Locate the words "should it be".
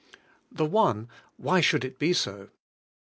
1.61-2.11